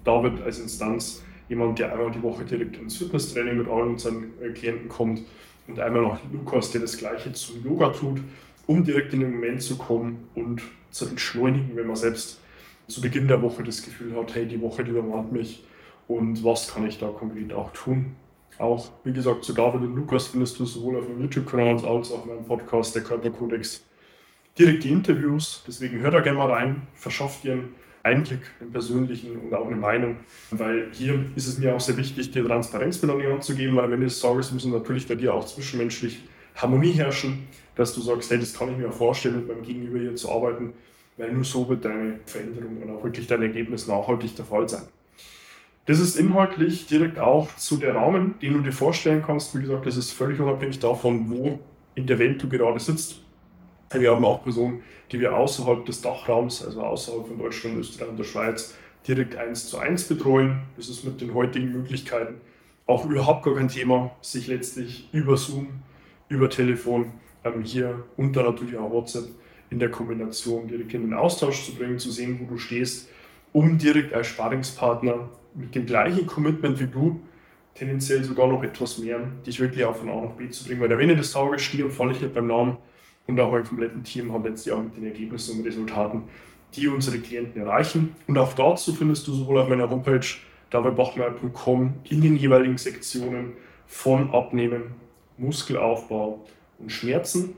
David 0.06 0.42
als 0.42 0.60
Instanz, 0.60 1.22
jemand, 1.50 1.80
der 1.80 1.92
einmal 1.92 2.12
die 2.12 2.22
Woche 2.22 2.44
direkt 2.46 2.78
ins 2.78 2.98
Fitnesstraining 2.98 3.58
mit 3.58 3.68
allen 3.68 3.90
unseren 3.90 4.34
äh, 4.42 4.50
Klienten 4.50 4.90
kommt 4.90 5.22
und 5.68 5.80
einmal 5.80 6.02
noch 6.02 6.20
Lukas, 6.32 6.72
der 6.72 6.82
das 6.82 6.98
gleiche 6.98 7.32
zum 7.34 7.64
Yoga 7.64 7.90
tut, 7.90 8.20
um 8.66 8.84
direkt 8.84 9.14
in 9.14 9.22
den 9.22 9.32
Moment 9.32 9.62
zu 9.62 9.78
kommen 9.78 10.28
und 10.36 10.62
zu 10.92 11.08
entschleunigen, 11.08 11.72
wenn 11.76 11.88
man 11.88 11.96
selbst 11.96 12.42
zu 12.88 13.02
Beginn 13.02 13.28
der 13.28 13.42
Woche 13.42 13.64
das 13.64 13.84
Gefühl 13.84 14.16
hat, 14.16 14.34
hey, 14.36 14.46
die 14.46 14.62
Woche, 14.62 14.84
die 14.84 14.92
übermannt 14.92 15.32
mich 15.32 15.64
und 16.08 16.44
was 16.44 16.74
kann 16.74 16.88
ich 16.88 17.00
da 17.00 17.08
konkret 17.08 17.54
auch 17.54 17.72
tun. 17.74 18.16
Auch, 18.60 18.90
wie 19.04 19.14
gesagt, 19.14 19.44
zu 19.44 19.54
David 19.54 19.82
und 19.82 19.96
Lukas 19.96 20.28
findest 20.28 20.60
du 20.60 20.66
sowohl 20.66 20.98
auf 20.98 21.08
meinem 21.08 21.22
YouTube-Kanal 21.22 21.76
als 21.76 21.86
auch 21.86 22.12
auf 22.12 22.26
meinem 22.26 22.46
Podcast, 22.46 22.96
der 22.96 23.04
Körperkodex, 23.04 23.86
direkt 24.58 24.84
die 24.84 24.90
Interviews. 24.90 25.64
Deswegen 25.68 26.00
hör 26.00 26.12
da 26.12 26.22
gerne 26.22 26.40
mal 26.40 26.52
rein, 26.52 26.88
verschafft 26.94 27.44
dir 27.44 27.54
einen 27.54 27.76
Einblick 28.08 28.40
im 28.60 28.72
Persönlichen 28.72 29.38
und 29.38 29.54
auch 29.54 29.68
eine 29.68 29.76
Meinung. 29.76 30.18
Weil 30.52 30.88
hier 30.92 31.26
ist 31.36 31.48
es 31.48 31.58
mir 31.58 31.76
auch 31.76 31.80
sehr 31.80 31.98
wichtig, 31.98 32.32
dir 32.32 32.46
Transparenz 32.46 33.02
mit 33.02 33.12
Hand 33.12 33.44
zu 33.44 33.56
geben, 33.56 33.76
weil 33.76 33.92
wenn 33.92 34.02
du 34.02 34.08
es 34.08 34.20
sagst, 34.20 34.54
müssen 34.54 34.72
natürlich 34.72 35.08
bei 35.08 35.16
dir 35.16 35.34
auch 35.34 35.46
zwischenmenschlich 35.46 36.24
Harmonie 36.56 36.94
herrschen, 36.94 37.48
dass 37.76 37.94
du 37.94 38.02
sagst, 38.02 38.32
hey, 38.32 38.40
das 38.40 38.54
kann 38.54 38.72
ich 38.72 38.78
mir 38.78 38.90
auch 38.90 38.94
vorstellen, 38.94 39.36
mit 39.36 39.48
meinem 39.48 39.64
Gegenüber 39.64 40.00
hier 40.00 40.16
zu 40.16 40.32
arbeiten, 40.32 40.74
weil 41.18 41.32
nur 41.32 41.44
so 41.44 41.68
wird 41.70 41.86
deine 41.86 42.20
Veränderung 42.26 42.82
und 42.82 42.90
auch 42.90 43.04
wirklich 43.04 43.28
dein 43.28 43.42
Ergebnis 43.42 43.88
nachhaltig 43.88 44.36
der 44.36 44.46
Fall 44.46 44.68
sein. 44.68 44.84
Das 45.86 46.00
ist 46.00 46.18
inhaltlich 46.18 46.88
direkt 46.88 47.18
auch 47.18 47.48
zu 47.56 47.78
der 47.78 47.96
Rahmen, 47.96 48.36
den 48.42 48.54
du 48.54 48.60
dir 48.60 48.74
vorstellen 48.74 49.24
kannst. 49.26 49.56
Wie 49.56 49.62
gesagt, 49.62 49.86
das 49.86 49.96
ist 49.96 50.12
völlig 50.12 50.40
unabhängig 50.40 50.80
davon, 50.80 51.30
wo 51.30 51.60
in 51.96 52.06
der 52.06 52.20
Welt 52.20 52.44
du 52.44 52.50
gerade 52.50 52.80
sitzt. 52.80 53.22
Wir 53.92 54.12
haben 54.12 54.26
auch 54.26 54.44
Personen, 54.44 54.84
die 55.12 55.20
wir 55.20 55.36
außerhalb 55.36 55.86
des 55.86 56.02
Dachraums, 56.02 56.64
also 56.66 56.82
außerhalb 56.82 57.28
von 57.28 57.38
Deutschland, 57.38 57.78
Österreich 57.78 58.10
und 58.10 58.20
der 58.20 58.26
Schweiz, 58.26 58.76
direkt 59.08 59.36
eins 59.38 59.68
zu 59.68 59.78
eins 59.78 60.04
betreuen. 60.04 60.64
Das 60.76 60.90
ist 60.90 61.06
mit 61.06 61.22
den 61.22 61.34
heutigen 61.34 61.72
Möglichkeiten 61.72 62.42
auch 62.86 63.06
überhaupt 63.06 63.44
gar 63.44 63.56
kein 63.56 63.68
Thema, 63.68 64.12
sich 64.22 64.48
letztlich 64.48 65.10
über 65.12 65.38
Zoom, 65.38 65.68
über 66.30 66.50
Telefon, 66.50 67.12
ähm, 67.44 67.64
hier 67.64 68.04
und 68.16 68.36
dann 68.36 68.46
natürlich 68.46 68.78
auch 68.78 68.92
WhatsApp 68.92 69.30
in 69.70 69.80
der 69.80 69.92
Kombination 69.92 70.68
direkt 70.68 70.94
in 70.94 71.02
den 71.02 71.14
Austausch 71.14 71.66
zu 71.66 71.76
bringen, 71.76 72.00
zu 72.00 72.12
sehen, 72.12 72.40
wo 72.42 72.54
du 72.54 72.58
stehst, 72.58 73.10
um 73.54 73.78
direkt 73.78 74.14
als 74.14 74.28
Sparingspartner 74.28 75.30
mit 75.54 75.76
dem 75.76 75.86
gleichen 75.86 76.26
Commitment 76.26 76.80
wie 76.80 76.88
du, 76.88 77.20
tendenziell 77.76 78.24
sogar 78.24 78.48
noch 78.48 78.64
etwas 78.64 78.98
mehr, 78.98 79.20
dich 79.46 79.60
wirklich 79.60 79.84
auch 79.86 79.96
von 79.96 80.10
A 80.10 80.22
nach 80.22 80.32
B 80.32 80.50
zu 80.50 80.66
bringen. 80.66 80.82
Weil 80.82 80.90
der 80.90 81.00
Ende 81.00 81.16
des 81.16 81.32
Tages 81.32 81.62
stehe 81.62 81.86
und 81.86 81.92
falle 81.92 82.14
ich 82.14 82.22
nicht 82.22 82.34
beim 82.34 82.48
Namen 82.48 82.78
und 83.28 83.40
auch 83.40 83.54
im 83.54 83.64
kompletten 83.64 84.04
Team 84.04 84.34
haben 84.34 84.44
letztlich 84.46 84.74
auch 84.74 84.82
mit 84.82 84.98
den 84.98 85.06
Ergebnissen 85.06 85.60
und 85.60 85.66
Resultaten, 85.66 86.24
die 86.74 86.88
unsere 86.88 87.20
Klienten 87.20 87.62
erreichen. 87.62 88.16
Und 88.28 88.38
auch 88.38 88.54
dazu 88.54 88.94
findest 88.94 89.28
du 89.28 89.34
sowohl 89.34 89.60
auf 89.60 89.70
meiner 89.70 89.90
Homepage 89.90 90.26
davidbachmeier.com 90.70 91.94
in 92.10 92.22
den 92.22 92.36
jeweiligen 92.38 92.78
Sektionen 92.78 93.54
von 93.86 94.32
Abnehmen, 94.32 94.96
Muskelaufbau 95.38 96.46
und 96.80 96.92
Schmerzen 96.92 97.54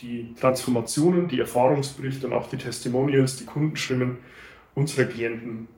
die 0.00 0.34
Transformationen, 0.38 1.28
die 1.28 1.40
Erfahrungsberichte 1.40 2.26
und 2.26 2.32
auch 2.32 2.48
die 2.48 2.56
Testimonials, 2.56 3.36
die 3.36 3.44
Kundenstimmen 3.44 4.18
unserer 4.74 5.04
Klienten 5.06 5.68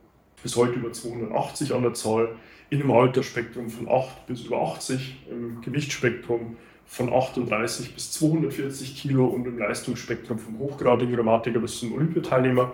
bis 0.43 0.57
heute 0.57 0.75
über 0.75 0.93
280 0.93 1.75
an 1.75 1.83
der 1.83 1.95
Zahl 1.95 2.37
in 2.71 2.81
einem 2.81 2.91
Altersspektrum 2.91 3.71
von 3.71 3.89
8 3.89 4.27
bis 4.27 4.45
über 4.45 4.61
80, 4.63 5.27
im 5.31 5.61
Gewichtsspektrum 5.61 6.57
von 6.87 7.13
38 7.13 7.95
bis 7.95 8.13
240 8.13 8.97
Kilo 8.97 9.27
und 9.27 9.47
im 9.47 9.59
Leistungsspektrum 9.59 10.39
vom 10.39 10.59
hochgradigen 10.59 11.15
Rheumatiker 11.15 11.59
bis 11.59 11.81
zum 11.81 11.93
Olympiateilnehmer 11.95 12.73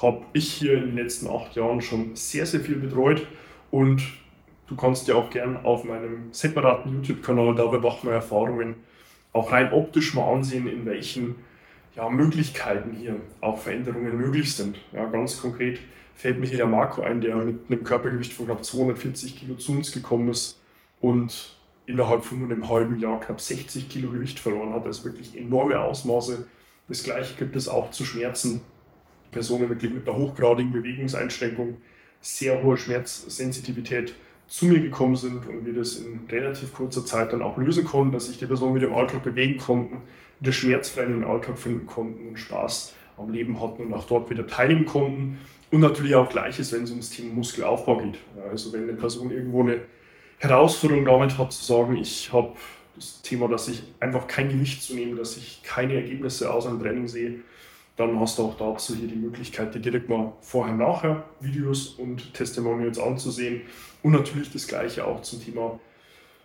habe 0.00 0.22
ich 0.32 0.52
hier 0.52 0.74
in 0.74 0.86
den 0.86 0.96
letzten 0.96 1.28
acht 1.28 1.54
Jahren 1.54 1.80
schon 1.80 2.16
sehr, 2.16 2.46
sehr 2.46 2.60
viel 2.60 2.76
betreut 2.76 3.26
und 3.70 4.02
du 4.66 4.76
kannst 4.76 5.06
ja 5.06 5.14
auch 5.14 5.30
gern 5.30 5.64
auf 5.64 5.84
meinem 5.84 6.32
separaten 6.32 6.92
YouTube-Kanal 6.94 7.54
da 7.54 7.66
bei 7.66 8.10
Erfahrungen 8.10 8.76
auch 9.32 9.52
rein 9.52 9.72
optisch 9.72 10.14
mal 10.14 10.32
ansehen, 10.32 10.66
in 10.66 10.84
welchen 10.86 11.36
ja, 11.94 12.08
Möglichkeiten 12.08 12.92
hier 12.92 13.16
auch 13.40 13.58
Veränderungen 13.58 14.16
möglich 14.16 14.54
sind. 14.54 14.78
Ja, 14.92 15.06
ganz 15.06 15.40
konkret 15.40 15.78
fällt 16.14 16.38
mir 16.38 16.46
hier 16.46 16.58
der 16.58 16.66
Marco 16.66 17.02
ein, 17.02 17.20
der 17.20 17.36
mit 17.36 17.70
einem 17.70 17.84
Körpergewicht 17.84 18.32
von 18.32 18.46
knapp 18.46 18.64
240 18.64 19.38
Kilo 19.38 19.54
zu 19.54 19.72
uns 19.72 19.92
gekommen 19.92 20.28
ist 20.28 20.60
und 21.00 21.56
innerhalb 21.86 22.24
von 22.24 22.40
nur 22.40 22.50
einem 22.50 22.68
halben 22.68 22.98
Jahr 22.98 23.20
knapp 23.20 23.40
60 23.40 23.88
Kilo 23.88 24.10
Gewicht 24.10 24.38
verloren 24.38 24.72
hat. 24.72 24.86
Das 24.86 24.98
ist 24.98 25.04
wirklich 25.04 25.36
enorme 25.36 25.78
Ausmaße. 25.80 26.46
Das 26.88 27.02
gleiche 27.02 27.34
gibt 27.36 27.56
es 27.56 27.68
auch 27.68 27.90
zu 27.90 28.04
Schmerzen. 28.04 28.60
Personen 29.30 29.68
wirklich 29.68 29.92
mit 29.92 30.06
einer 30.08 30.18
hochgradigen 30.18 30.72
Bewegungseinschränkung, 30.72 31.78
sehr 32.20 32.62
hohe 32.62 32.76
Schmerzsensitivität 32.76 34.14
zu 34.46 34.66
mir 34.66 34.80
gekommen 34.80 35.16
sind 35.16 35.48
und 35.48 35.64
wir 35.64 35.72
das 35.72 35.96
in 35.96 36.20
relativ 36.28 36.74
kurzer 36.74 37.06
Zeit 37.06 37.32
dann 37.32 37.40
auch 37.40 37.56
lösen 37.56 37.84
konnten, 37.84 38.12
dass 38.12 38.26
sich 38.26 38.38
die 38.38 38.46
Person 38.46 38.74
wieder 38.74 38.88
im 38.88 38.94
Alltag 38.94 39.22
bewegen 39.22 39.58
konnten, 39.58 40.02
wieder 40.40 40.52
schmerzfrei 40.52 41.04
in 41.04 41.12
den 41.12 41.24
Alltag 41.24 41.58
finden 41.58 41.86
konnten 41.86 42.28
und 42.28 42.38
Spaß 42.38 42.94
am 43.16 43.30
Leben 43.30 43.60
hatten 43.62 43.86
und 43.86 43.94
auch 43.94 44.04
dort 44.04 44.28
wieder 44.28 44.46
teilnehmen 44.46 44.84
konnten. 44.84 45.38
Und 45.70 45.80
natürlich 45.80 46.14
auch 46.14 46.28
Gleiches, 46.28 46.70
wenn 46.72 46.82
es 46.82 46.90
ums 46.90 47.08
Thema 47.08 47.32
Muskelaufbau 47.32 47.96
geht. 47.96 48.18
Also 48.50 48.74
wenn 48.74 48.82
eine 48.82 48.92
Person 48.92 49.30
irgendwo 49.30 49.62
eine 49.62 49.80
Herausforderung 50.42 51.04
damit 51.04 51.38
hat, 51.38 51.52
zu 51.52 51.64
sagen, 51.64 51.96
ich 51.96 52.32
habe 52.32 52.52
das 52.96 53.22
Thema, 53.22 53.48
dass 53.48 53.68
ich 53.68 53.84
einfach 54.00 54.26
kein 54.26 54.48
Gewicht 54.48 54.82
zu 54.82 54.94
nehmen, 54.94 55.16
dass 55.16 55.36
ich 55.36 55.62
keine 55.62 55.94
Ergebnisse 55.94 56.52
aus 56.52 56.66
einem 56.66 56.80
Training 56.80 57.06
sehe, 57.06 57.40
dann 57.96 58.18
hast 58.18 58.38
du 58.38 58.42
auch 58.42 58.56
dazu 58.56 58.96
hier 58.96 59.06
die 59.06 59.16
Möglichkeit, 59.16 59.74
dir 59.74 59.78
direkt 59.78 60.08
mal 60.08 60.32
vorher-nachher 60.40 61.24
Videos 61.40 61.90
und 61.90 62.34
Testimonials 62.34 62.98
anzusehen. 62.98 63.62
Und 64.02 64.12
natürlich 64.12 64.50
das 64.52 64.66
Gleiche 64.66 65.06
auch 65.06 65.22
zum 65.22 65.44
Thema 65.44 65.78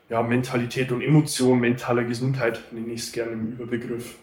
ja, 0.10 0.22
Mentalität 0.22 0.92
und 0.92 1.02
Emotion, 1.02 1.60
mentale 1.60 2.06
Gesundheit, 2.06 2.62
nenne 2.72 2.94
ich 2.94 3.02
es 3.02 3.12
gerne 3.12 3.32
im 3.32 3.54
Überbegriff. 3.54 4.16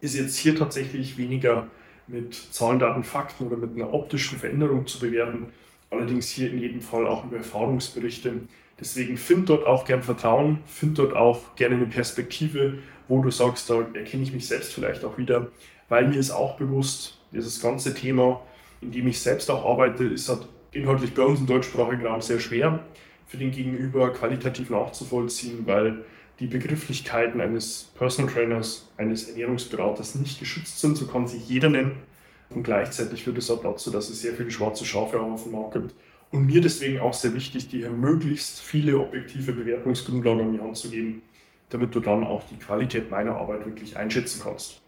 Ist 0.00 0.14
jetzt 0.14 0.36
hier 0.36 0.56
tatsächlich 0.56 1.18
weniger 1.18 1.66
mit 2.06 2.34
Zahlen, 2.34 2.78
Daten, 2.78 3.04
Fakten 3.04 3.46
oder 3.46 3.56
mit 3.56 3.74
einer 3.74 3.92
optischen 3.92 4.38
Veränderung 4.38 4.86
zu 4.86 4.98
bewerten. 4.98 5.48
Allerdings 5.90 6.28
hier 6.28 6.50
in 6.50 6.58
jedem 6.58 6.80
Fall 6.80 7.06
auch 7.06 7.24
über 7.24 7.36
Erfahrungsberichte. 7.36 8.32
Deswegen 8.80 9.16
find 9.16 9.48
dort 9.48 9.66
auch 9.66 9.84
gern 9.84 10.02
Vertrauen, 10.02 10.58
find 10.66 10.98
dort 10.98 11.14
auch 11.14 11.54
gerne 11.56 11.76
eine 11.76 11.86
Perspektive, 11.86 12.78
wo 13.06 13.22
du 13.22 13.30
sagst, 13.30 13.70
da 13.70 13.80
erkenne 13.94 14.22
ich 14.22 14.32
mich 14.32 14.48
selbst 14.48 14.72
vielleicht 14.72 15.04
auch 15.04 15.18
wieder 15.18 15.48
weil 15.88 16.08
mir 16.08 16.16
ist 16.16 16.30
auch 16.30 16.56
bewusst, 16.56 17.18
dieses 17.32 17.60
ganze 17.60 17.94
Thema, 17.94 18.40
in 18.80 18.92
dem 18.92 19.06
ich 19.06 19.20
selbst 19.20 19.50
auch 19.50 19.64
arbeite, 19.64 20.04
ist 20.04 20.28
halt 20.28 20.48
inhaltlich 20.72 21.14
bei 21.14 21.22
uns 21.22 21.40
im 21.40 21.46
deutschsprachigen 21.46 22.06
Raum 22.06 22.20
sehr 22.20 22.40
schwer 22.40 22.80
für 23.26 23.36
den 23.36 23.50
Gegenüber 23.50 24.12
qualitativ 24.12 24.70
nachzuvollziehen, 24.70 25.66
weil 25.66 26.04
die 26.40 26.46
Begrifflichkeiten 26.46 27.40
eines 27.40 27.92
Personal 27.96 28.32
Trainers, 28.32 28.88
eines 28.96 29.28
Ernährungsberaters 29.28 30.16
nicht 30.16 30.40
geschützt 30.40 30.80
sind. 30.80 30.96
So 30.96 31.06
kann 31.06 31.28
sich 31.28 31.48
jeder 31.48 31.70
nennen. 31.70 32.02
Und 32.50 32.64
gleichzeitig 32.64 33.24
führt 33.24 33.38
es 33.38 33.50
auch 33.50 33.62
dazu, 33.62 33.90
dass 33.90 34.10
es 34.10 34.20
sehr 34.20 34.34
viele 34.34 34.50
schwarze 34.50 34.84
Schafe 34.84 35.20
auf 35.20 35.44
dem 35.44 35.52
Markt 35.52 35.74
gibt. 35.74 35.94
Und 36.34 36.46
mir 36.46 36.60
deswegen 36.60 36.98
auch 36.98 37.14
sehr 37.14 37.32
wichtig, 37.32 37.68
dir 37.68 37.90
möglichst 37.90 38.60
viele 38.60 38.98
objektive 38.98 39.52
Bewertungsgrundlagen 39.52 40.40
an 40.40 40.52
die 40.52 40.60
Hand 40.60 40.76
zu 40.76 40.90
geben, 40.90 41.22
damit 41.68 41.94
du 41.94 42.00
dann 42.00 42.24
auch 42.24 42.42
die 42.50 42.56
Qualität 42.56 43.08
meiner 43.08 43.36
Arbeit 43.36 43.64
wirklich 43.64 43.96
einschätzen 43.96 44.40
kannst. 44.42 44.82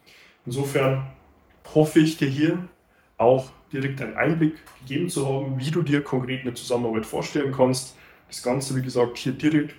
Insofern 0.44 1.06
hoffe 1.72 2.00
ich 2.00 2.16
dir 2.16 2.26
hier 2.26 2.68
auch 3.16 3.52
direkt 3.72 4.02
einen 4.02 4.16
Einblick 4.16 4.54
gegeben 4.80 5.08
zu 5.08 5.24
haben, 5.24 5.56
wie 5.60 5.70
du 5.70 5.82
dir 5.82 6.02
konkret 6.02 6.40
eine 6.40 6.54
Zusammenarbeit 6.54 7.06
vorstellen 7.06 7.52
kannst. 7.52 7.96
Das 8.26 8.42
Ganze, 8.42 8.74
wie 8.74 8.82
gesagt, 8.82 9.16
hier 9.16 9.30
direkt 9.30 9.76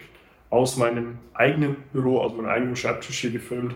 aus 0.49 0.77
meinem 0.77 1.17
eigenen 1.33 1.75
Büro, 1.91 2.21
aus 2.21 2.31
meinem 2.33 2.45
eigenen 2.45 2.77
Schreibtisch 2.77 3.19
hier 3.19 3.31
gefilmt. 3.31 3.75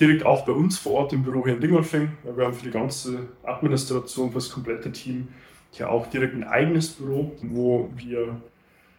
Direkt 0.00 0.26
auch 0.26 0.44
bei 0.44 0.52
uns 0.52 0.76
vor 0.76 0.94
Ort 0.94 1.12
im 1.12 1.22
Büro 1.22 1.44
hier 1.44 1.54
in 1.54 1.60
Dingolfing. 1.60 2.10
Wir 2.24 2.46
haben 2.46 2.54
für 2.54 2.64
die 2.64 2.72
ganze 2.72 3.28
Administration, 3.44 4.30
für 4.30 4.38
das 4.38 4.50
komplette 4.50 4.90
Team 4.90 5.28
hier 5.72 5.90
auch 5.90 6.06
direkt 6.06 6.34
ein 6.34 6.44
eigenes 6.44 6.90
Büro, 6.90 7.32
wo 7.42 7.90
wir 7.96 8.36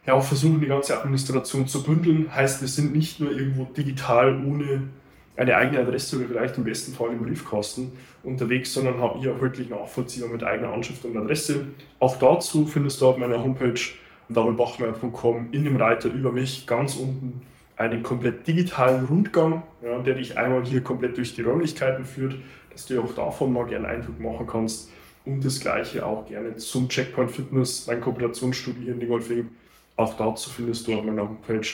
ja 0.05 0.13
auch 0.13 0.23
versuchen, 0.23 0.59
die 0.59 0.67
ganze 0.67 0.97
Administration 0.97 1.67
zu 1.67 1.83
bündeln. 1.83 2.33
Heißt, 2.33 2.61
wir 2.61 2.67
sind 2.67 2.93
nicht 2.93 3.19
nur 3.19 3.31
irgendwo 3.31 3.63
digital 3.63 4.43
ohne 4.45 4.89
eine 5.35 5.55
eigene 5.55 5.79
Adresse 5.79 6.17
oder 6.17 6.27
vielleicht 6.27 6.57
im 6.57 6.63
besten 6.63 6.93
Fall 6.93 7.11
im 7.11 7.19
Briefkasten 7.19 7.93
unterwegs, 8.23 8.73
sondern 8.73 8.99
habe 8.99 9.19
hier 9.19 9.33
auch 9.33 9.41
wirklich 9.41 9.69
nachvollziehbar 9.69 10.29
mit 10.29 10.43
eigener 10.43 10.73
Anschrift 10.73 11.05
und 11.05 11.17
Adresse. 11.17 11.67
Auch 11.99 12.17
dazu 12.17 12.65
findest 12.67 13.01
du 13.01 13.07
auf 13.07 13.17
meiner 13.17 13.41
Homepage 13.41 13.79
davidbachmeier.com 14.29 15.49
in 15.51 15.63
dem 15.63 15.77
Reiter 15.77 16.09
über 16.09 16.31
mich 16.31 16.67
ganz 16.67 16.95
unten 16.95 17.41
einen 17.75 18.03
komplett 18.03 18.47
digitalen 18.47 19.05
Rundgang, 19.05 19.63
ja, 19.83 19.97
der 19.99 20.15
dich 20.15 20.37
einmal 20.37 20.63
hier 20.63 20.81
komplett 20.81 21.17
durch 21.17 21.35
die 21.35 21.41
Räumlichkeiten 21.41 22.05
führt, 22.05 22.35
dass 22.71 22.85
du 22.85 23.01
auch 23.01 23.13
davon 23.13 23.51
mal 23.51 23.65
gerne 23.65 23.87
Eindruck 23.87 24.19
machen 24.19 24.47
kannst. 24.47 24.89
Und 25.25 25.43
das 25.45 25.59
gleiche 25.59 26.05
auch 26.05 26.27
gerne 26.27 26.55
zum 26.57 26.89
Checkpoint 26.89 27.31
Fitness, 27.31 27.87
mein 27.87 28.01
Kooperationsstudio 28.01 28.83
hier 28.83 28.93
in 28.93 28.99
Dingolfing. 28.99 29.49
Auch 29.95 30.17
dazu 30.17 30.49
findest 30.49 30.87
du 30.87 30.97
auf 30.97 31.05
meiner 31.05 31.21
Homepage 31.21 31.67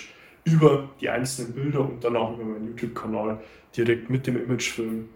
über 0.43 0.89
die 1.01 1.09
einzelnen 1.09 1.53
Bilder 1.53 1.81
und 1.81 2.03
dann 2.03 2.15
auch 2.15 2.33
über 2.35 2.43
meinen 2.43 2.67
YouTube-Kanal 2.67 3.39
direkt 3.75 4.09
mit 4.09 4.27
dem 4.27 4.37
Imagefilm 4.37 5.09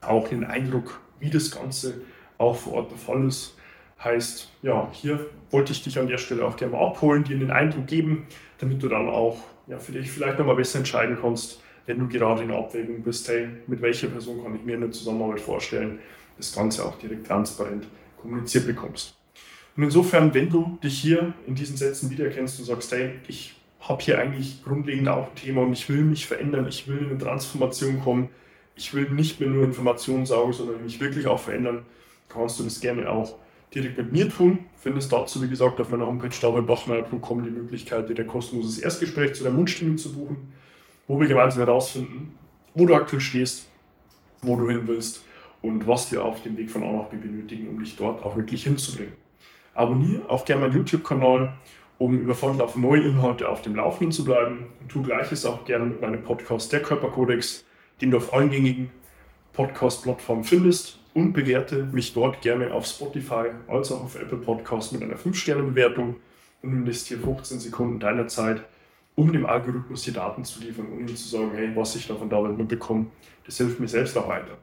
auch 0.00 0.28
den 0.28 0.44
Eindruck, 0.44 1.00
wie 1.20 1.30
das 1.30 1.50
Ganze 1.50 2.02
auch 2.38 2.56
vor 2.56 2.74
Ort 2.74 2.90
der 2.90 2.98
Fall 2.98 3.26
ist. 3.26 3.56
Heißt, 4.02 4.50
ja, 4.62 4.88
hier 4.92 5.26
wollte 5.50 5.72
ich 5.72 5.82
dich 5.82 5.98
an 5.98 6.08
der 6.08 6.18
Stelle 6.18 6.44
auch 6.44 6.56
gerne 6.56 6.74
mal 6.74 6.86
abholen, 6.86 7.24
dir 7.24 7.38
den 7.38 7.50
Eindruck 7.50 7.86
geben, 7.86 8.26
damit 8.58 8.82
du 8.82 8.88
dann 8.88 9.08
auch 9.08 9.38
ja, 9.66 9.78
für 9.78 9.92
dich 9.92 10.10
vielleicht 10.10 10.38
nochmal 10.38 10.56
besser 10.56 10.78
entscheiden 10.78 11.16
kannst, 11.20 11.62
wenn 11.86 11.98
du 11.98 12.08
gerade 12.08 12.42
in 12.42 12.48
der 12.48 12.58
Abwägung 12.58 13.02
bist, 13.02 13.28
hey, 13.28 13.48
mit 13.66 13.80
welcher 13.80 14.08
Person 14.08 14.42
kann 14.42 14.56
ich 14.56 14.64
mir 14.64 14.76
eine 14.76 14.90
Zusammenarbeit 14.90 15.40
vorstellen, 15.40 15.98
das 16.36 16.54
Ganze 16.54 16.84
auch 16.84 16.98
direkt 16.98 17.26
transparent 17.26 17.86
kommuniziert 18.20 18.66
bekommst. 18.66 19.14
Und 19.76 19.82
insofern, 19.82 20.32
wenn 20.34 20.50
du 20.50 20.78
dich 20.82 20.98
hier 20.98 21.34
in 21.46 21.54
diesen 21.54 21.76
Sätzen 21.76 22.10
wiedererkennst 22.10 22.58
und 22.60 22.64
sagst, 22.66 22.92
hey, 22.92 23.14
ich 23.28 23.54
habe 23.80 24.02
hier 24.02 24.18
eigentlich 24.18 24.62
grundlegend 24.64 25.08
auch 25.08 25.28
ein 25.28 25.34
Thema 25.34 25.62
und 25.62 25.72
ich 25.72 25.88
will 25.88 26.02
mich 26.02 26.26
verändern, 26.26 26.66
ich 26.68 26.88
will 26.88 26.98
in 26.98 27.10
eine 27.10 27.18
Transformation 27.18 28.00
kommen, 28.00 28.28
ich 28.76 28.94
will 28.94 29.10
nicht 29.10 29.40
mehr 29.40 29.48
nur 29.48 29.64
Informationen 29.64 30.26
saugen, 30.26 30.52
sondern 30.52 30.82
mich 30.82 31.00
wirklich 31.00 31.26
auch 31.26 31.40
verändern, 31.40 31.84
kannst 32.28 32.58
du 32.58 32.64
das 32.64 32.80
gerne 32.80 33.10
auch 33.10 33.36
direkt 33.74 33.98
mit 33.98 34.12
mir 34.12 34.28
tun. 34.28 34.60
Findest 34.76 35.12
dazu, 35.12 35.42
wie 35.42 35.48
gesagt, 35.48 35.80
auf 35.80 35.90
meiner 35.90 36.06
Homepage 36.06 36.34
davidbachmeier.com 36.40 37.44
die 37.44 37.50
Möglichkeit, 37.50 38.08
dir 38.08 38.18
ein 38.18 38.26
kostenloses 38.26 38.78
Erstgespräch 38.78 39.34
zu 39.34 39.44
deinem 39.44 39.58
Wunschtermin 39.58 39.98
zu 39.98 40.12
buchen, 40.12 40.52
wo 41.08 41.20
wir 41.20 41.26
gemeinsam 41.26 41.64
herausfinden, 41.64 42.38
wo 42.74 42.86
du 42.86 42.94
aktuell 42.94 43.20
stehst, 43.20 43.66
wo 44.40 44.56
du 44.56 44.68
hin 44.70 44.82
willst 44.86 45.23
und 45.64 45.86
was 45.88 46.12
wir 46.12 46.22
auf 46.22 46.42
dem 46.42 46.58
Weg 46.58 46.70
von 46.70 46.82
A 46.82 46.92
nach 46.92 47.06
B 47.06 47.16
benötigen, 47.16 47.68
um 47.68 47.82
dich 47.82 47.96
dort 47.96 48.22
auch 48.22 48.36
wirklich 48.36 48.64
hinzubringen. 48.64 49.14
Abonniere 49.72 50.28
auch 50.28 50.44
gerne 50.44 50.60
meinen 50.60 50.74
YouTube-Kanal, 50.74 51.54
um 51.96 52.18
über 52.18 52.34
Fortlauf 52.34 52.76
neue 52.76 53.00
Inhalte 53.00 53.48
auf 53.48 53.62
dem 53.62 53.74
Laufenden 53.74 54.12
zu 54.12 54.26
bleiben. 54.26 54.66
Und 54.80 54.90
tu 54.90 55.02
gleiches 55.02 55.46
auch 55.46 55.64
gerne 55.64 55.86
mit 55.86 56.02
meinem 56.02 56.22
Podcast 56.22 56.70
Der 56.70 56.82
Körperkodex, 56.82 57.64
den 58.02 58.10
du 58.10 58.18
auf 58.18 58.34
allen 58.34 58.50
gängigen 58.50 58.90
Podcast-Plattformen 59.54 60.44
findest 60.44 60.98
und 61.14 61.32
bewerte 61.32 61.84
mich 61.84 62.12
dort 62.12 62.42
gerne 62.42 62.70
auf 62.70 62.84
Spotify 62.84 63.46
als 63.66 63.90
auch 63.90 64.04
auf 64.04 64.20
Apple 64.20 64.38
Podcast 64.38 64.92
mit 64.92 65.02
einer 65.02 65.16
5-Sterne-Bewertung 65.16 66.16
und 66.60 66.72
investiere 66.72 67.20
15 67.20 67.60
Sekunden 67.60 68.00
deiner 68.00 68.28
Zeit, 68.28 68.62
um 69.14 69.32
dem 69.32 69.46
Algorithmus 69.46 70.02
die 70.02 70.12
Daten 70.12 70.44
zu 70.44 70.60
liefern 70.60 70.88
und 70.88 71.00
ihm 71.00 71.16
zu 71.16 71.26
sagen, 71.26 71.52
hey, 71.54 71.70
was 71.74 71.96
ich 71.96 72.06
davon 72.06 72.28
David 72.28 72.58
mitbekomme, 72.58 73.06
das 73.46 73.56
hilft 73.56 73.80
mir 73.80 73.88
selbst 73.88 74.18
auch 74.18 74.28
weiter. 74.28 74.58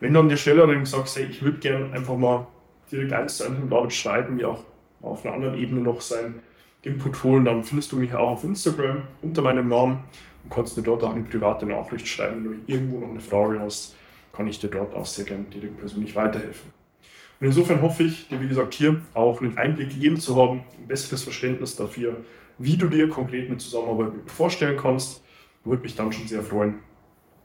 Wenn 0.00 0.12
du 0.12 0.20
an 0.20 0.28
der 0.28 0.36
Stelle 0.36 0.62
allerdings 0.62 0.90
sagst, 0.90 1.16
hey, 1.16 1.26
ich 1.30 1.42
würde 1.42 1.58
gerne 1.58 1.92
einfach 1.92 2.16
mal 2.16 2.46
direkt 2.90 3.12
eins 3.12 3.38
zu 3.38 3.44
eins 3.44 3.58
mit 3.58 3.72
David 3.72 3.92
schreiben, 3.92 4.38
wie 4.38 4.44
auch 4.44 4.64
auf 5.02 5.24
einer 5.24 5.34
anderen 5.34 5.58
Ebene 5.58 5.80
noch 5.80 6.00
sein 6.00 6.40
Input 6.82 7.24
holen, 7.24 7.44
dann 7.44 7.64
findest 7.64 7.90
du 7.90 7.96
mich 7.96 8.14
auch 8.14 8.30
auf 8.30 8.44
Instagram 8.44 9.02
unter 9.22 9.42
meinem 9.42 9.68
Namen 9.68 10.04
und 10.44 10.52
kannst 10.52 10.76
mir 10.76 10.84
dort 10.84 11.02
auch 11.02 11.12
eine 11.12 11.24
private 11.24 11.66
Nachricht 11.66 12.06
schreiben, 12.06 12.44
wenn 12.44 12.52
du 12.52 12.72
irgendwo 12.72 13.00
noch 13.00 13.10
eine 13.10 13.20
Frage 13.20 13.58
hast 13.58 13.96
kann 14.36 14.46
ich 14.46 14.60
dir 14.60 14.68
dort 14.68 14.94
auch 14.94 15.06
sehr 15.06 15.24
gerne 15.24 15.44
direkt 15.44 15.78
persönlich 15.78 16.14
weiterhelfen. 16.14 16.70
Und 17.40 17.46
insofern 17.46 17.80
hoffe 17.82 18.02
ich, 18.02 18.28
dir 18.28 18.40
wie 18.40 18.48
gesagt 18.48 18.74
hier 18.74 19.00
auch 19.14 19.40
einen 19.40 19.56
Einblick 19.56 19.90
gegeben 19.90 20.18
zu 20.18 20.36
haben, 20.36 20.62
ein 20.78 20.86
besseres 20.86 21.22
Verständnis 21.22 21.76
dafür, 21.76 22.18
wie 22.58 22.76
du 22.76 22.88
dir 22.88 23.08
konkret 23.08 23.48
eine 23.48 23.58
Zusammenarbeit 23.58 24.12
vorstellen 24.26 24.76
kannst. 24.76 25.22
Würde 25.64 25.82
mich 25.82 25.96
dann 25.96 26.12
schon 26.12 26.28
sehr 26.28 26.42
freuen, 26.42 26.76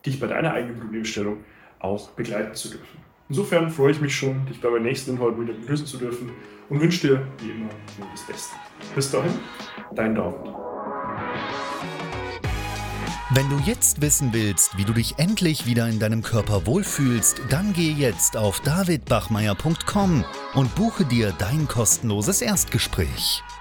dich 0.05 0.19
bei 0.19 0.27
deiner 0.27 0.53
eigenen 0.53 0.79
Problemstellung 0.79 1.37
auch 1.81 2.09
begleiten 2.11 2.55
zu 2.55 2.69
dürfen. 2.69 3.01
Insofern 3.29 3.69
freue 3.69 3.91
ich 3.91 4.01
mich 4.01 4.15
schon, 4.15 4.45
dich 4.45 4.59
bei 4.59 4.69
meinem 4.69 4.83
nächsten 4.83 5.11
Inhalt 5.11 5.39
wieder 5.39 5.53
begrüßen 5.53 5.85
zu 5.85 5.97
dürfen 5.97 6.31
und 6.69 6.81
wünsche 6.81 7.07
dir 7.07 7.27
wie 7.39 7.51
immer 7.51 7.69
nur 7.97 8.07
das 8.11 8.25
Beste. 8.27 8.55
Bis 8.93 9.09
dahin, 9.11 9.31
dein 9.95 10.15
David. 10.15 10.51
Wenn 13.33 13.49
du 13.49 13.57
jetzt 13.63 14.01
wissen 14.01 14.33
willst, 14.33 14.77
wie 14.77 14.83
du 14.83 14.91
dich 14.91 15.17
endlich 15.17 15.65
wieder 15.65 15.87
in 15.87 15.99
deinem 15.99 16.21
Körper 16.21 16.65
wohlfühlst, 16.65 17.41
dann 17.49 17.71
geh 17.71 17.91
jetzt 17.91 18.35
auf 18.35 18.59
davidbachmeier.com 18.59 20.25
und 20.53 20.75
buche 20.75 21.05
dir 21.05 21.33
dein 21.37 21.65
kostenloses 21.69 22.41
Erstgespräch. 22.41 23.41